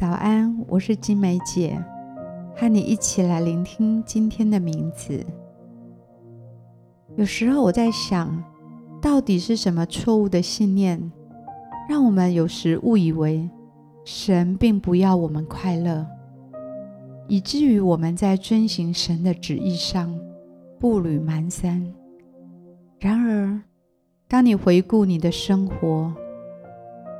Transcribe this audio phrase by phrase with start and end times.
[0.00, 1.78] 早安，我是金梅姐，
[2.56, 5.22] 和你一起来聆听今天的名字。
[7.16, 8.42] 有时候我在想，
[9.02, 11.12] 到底是什么错误的信念，
[11.86, 13.46] 让我们有时误以为
[14.02, 16.06] 神并不要我们快乐，
[17.28, 20.18] 以至于我们在遵行神的旨意上
[20.78, 21.84] 步履蹒跚。
[22.98, 23.60] 然而，
[24.26, 26.10] 当你回顾你的生活，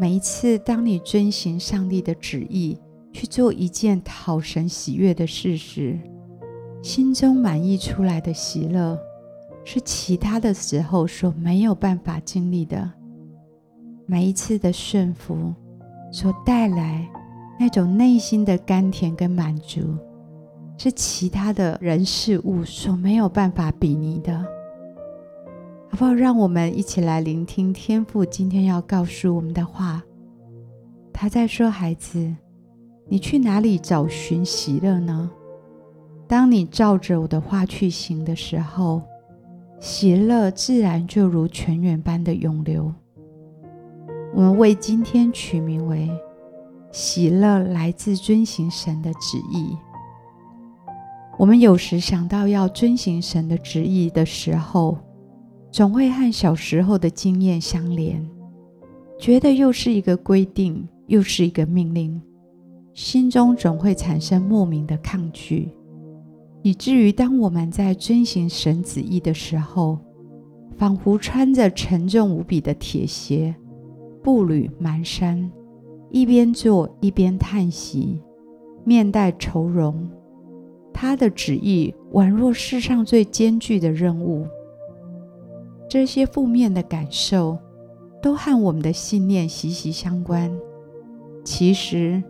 [0.00, 2.76] 每一次，当你遵行上帝的旨意
[3.12, 5.98] 去做一件讨神喜悦的事时，
[6.82, 8.98] 心中满溢出来的喜乐，
[9.64, 12.90] 是其他的时候所没有办法经历的。
[14.04, 15.54] 每一次的顺服
[16.12, 17.08] 所带来
[17.58, 19.96] 那种内心的甘甜跟满足，
[20.76, 24.44] 是其他的人事物所没有办法比拟的。
[25.94, 26.12] 好不好？
[26.12, 30.02] 让我们一起来聆听天父今天要告诉我们的话。
[31.12, 32.34] 他在说：“孩子，
[33.06, 35.30] 你去哪里找寻喜乐呢？
[36.26, 39.02] 当你照着我的话去行的时候，
[39.78, 42.92] 喜乐自然就如泉源般的涌流。”
[44.34, 46.10] 我们为今天取名为
[46.90, 49.78] “喜乐来自遵行神的旨意”。
[51.38, 54.98] 我们有时想到要遵行神的旨意的时候，
[55.74, 58.24] 总会和小时候的经验相连，
[59.18, 62.22] 觉得又是一个规定，又是一个命令，
[62.92, 65.68] 心中总会产生莫名的抗拒，
[66.62, 69.98] 以至于当我们在遵行神旨意的时候，
[70.76, 73.52] 仿佛穿着沉重无比的铁鞋，
[74.22, 75.50] 步履蹒跚，
[76.08, 78.20] 一边做一边叹息，
[78.84, 80.08] 面带愁容。
[80.92, 84.46] 他的旨意宛若世上最艰巨的任务。
[85.94, 87.56] 这些负面的感受，
[88.20, 90.50] 都和我们的信念息息相关。
[91.44, 92.20] 其实，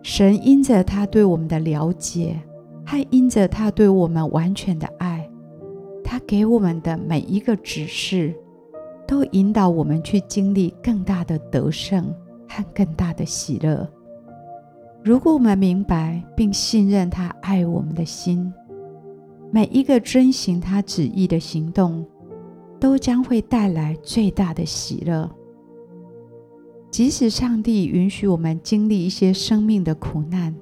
[0.00, 2.40] 神因着他对我们的了解，
[2.86, 5.28] 还因着他对我们完全的爱，
[6.04, 8.32] 他给我们的每一个指示，
[9.08, 12.14] 都引导我们去经历更大的得胜
[12.48, 13.90] 和更大的喜乐。
[15.02, 18.54] 如果我们明白并信任他爱我们的心，
[19.50, 22.06] 每一个遵行他旨意的行动，
[22.80, 25.30] 都将会带来最大的喜乐。
[26.90, 30.52] 即使上帝允许我们经历一些生命的苦难，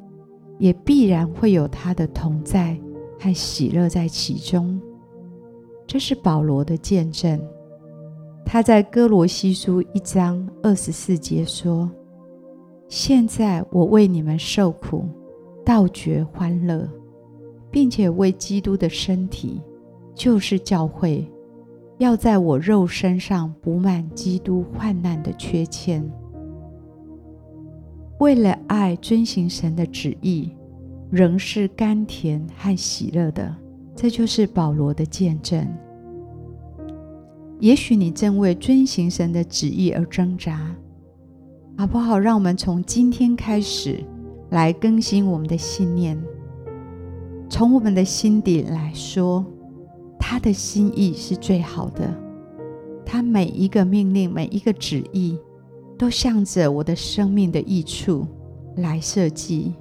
[0.58, 2.78] 也必然会有他的同在
[3.18, 4.78] 和喜乐在其中。
[5.86, 7.40] 这是保罗的见证。
[8.44, 11.90] 他在哥罗西书一章二十四节说
[12.88, 15.06] ：“现在我为你们受苦，
[15.64, 16.86] 倒觉欢乐，
[17.70, 19.62] 并且为基督的身体，
[20.14, 21.26] 就是教会。”
[21.98, 26.08] 要在我肉身上补满基督患难的缺欠，
[28.20, 30.52] 为了爱遵行神的旨意，
[31.10, 33.52] 仍是甘甜和喜乐的。
[33.96, 35.66] 这就是保罗的见证。
[37.58, 40.72] 也许你正为遵行神的旨意而挣扎，
[41.76, 42.16] 好不好？
[42.16, 43.98] 让我们从今天开始
[44.50, 46.16] 来更新我们的信念，
[47.48, 49.44] 从我们的心底来说。
[50.30, 52.14] 他的心意是最好的，
[53.02, 55.38] 他每一个命令、每一个旨意，
[55.96, 58.26] 都向着我的生命的益处
[58.76, 59.72] 来设计。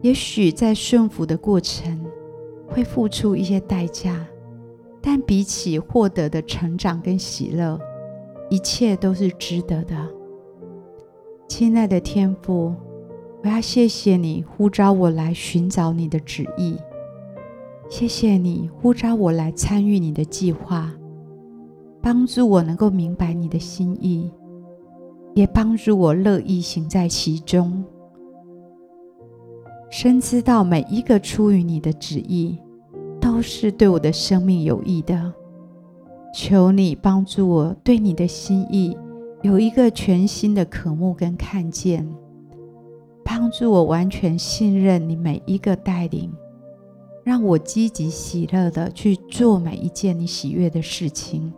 [0.00, 2.04] 也许在顺服的过程
[2.66, 4.26] 会付出一些代价，
[5.00, 7.78] 但比起获得的成长跟喜乐，
[8.50, 9.96] 一切都是值得的。
[11.46, 12.74] 亲爱的天父，
[13.44, 16.76] 我要谢谢你呼召我来寻找你的旨意。
[17.88, 20.92] 谢谢你呼召我来参与你的计划，
[22.02, 24.30] 帮助我能够明白你的心意，
[25.34, 27.82] 也帮助我乐意行在其中。
[29.90, 32.58] 深知道每一个出于你的旨意，
[33.18, 35.32] 都是对我的生命有益的。
[36.34, 38.94] 求你帮助我对你的心意
[39.40, 42.06] 有一个全新的渴慕跟看见，
[43.24, 46.30] 帮助我完全信任你每一个带领。
[47.28, 51.52] 让我积极喜乐地去做每一件你喜悦的事情，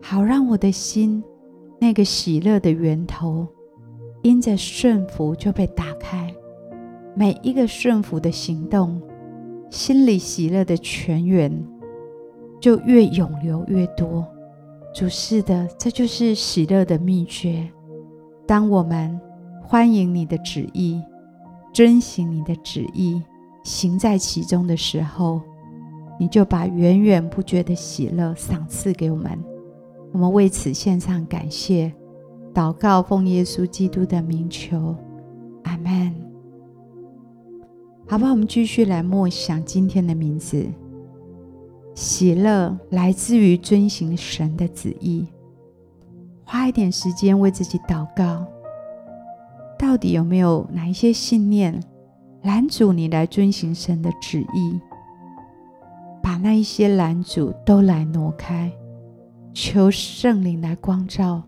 [0.00, 1.20] 好让我的心
[1.80, 3.44] 那个喜乐的源头，
[4.22, 6.32] 因着顺服就被打开。
[7.16, 9.02] 每一个顺服的行动，
[9.68, 11.52] 心里喜乐的泉源
[12.60, 14.24] 就越涌流越多。
[14.94, 17.68] 主是的，这就是喜乐的秘诀。
[18.46, 19.20] 当我们
[19.60, 21.02] 欢迎你的旨意，
[21.74, 23.20] 遵行你的旨意。
[23.62, 25.40] 行在其中的时候，
[26.18, 29.38] 你就把源源不绝的喜乐赏赐给我们。
[30.12, 31.92] 我们为此献上感谢，
[32.52, 34.94] 祷告奉耶稣基督的名求，
[35.64, 36.14] 阿门。
[38.06, 40.66] 好吧，我们继续来默想今天的名字。
[41.94, 45.26] 喜乐来自于遵行神的旨意。
[46.44, 48.46] 花一点时间为自己祷告，
[49.78, 51.82] 到底有没有哪一些信念
[52.42, 54.80] 拦阻你来遵行神的旨意？
[56.22, 58.72] 把那一些拦阻都来挪开，
[59.52, 61.42] 求圣灵来光照。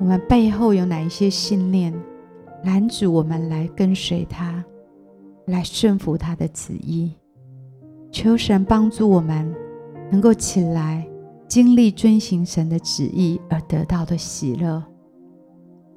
[0.00, 1.92] 我们背后有哪一些信念
[2.64, 4.64] 拦阻我们来跟随他，
[5.46, 7.12] 来顺服他的旨意？
[8.10, 9.54] 求神帮助我们
[10.10, 11.06] 能够起来，
[11.46, 14.82] 经历遵行神的旨意而得到的喜乐。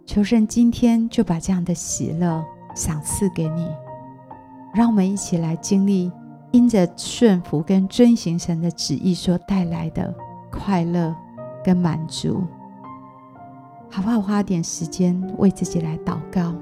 [0.05, 2.43] 求神今天就把这样的喜乐
[2.75, 3.67] 赏赐给你，
[4.73, 6.11] 让我们一起来经历
[6.51, 10.13] 因着顺服跟遵行神的旨意所带来的
[10.51, 11.15] 快乐
[11.63, 12.43] 跟满足。
[13.89, 14.21] 好不好？
[14.21, 16.53] 花点时间为自己来祷告。